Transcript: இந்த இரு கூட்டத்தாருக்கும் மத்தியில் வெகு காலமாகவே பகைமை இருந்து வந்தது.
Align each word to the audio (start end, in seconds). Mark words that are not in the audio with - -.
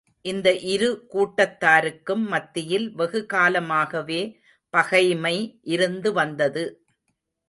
இந்த 0.25 0.47
இரு 0.65 0.87
கூட்டத்தாருக்கும் 1.11 2.23
மத்தியில் 2.27 2.87
வெகு 2.91 3.25
காலமாகவே 3.25 4.21
பகைமை 4.73 5.35
இருந்து 5.67 6.11
வந்தது. 6.13 6.63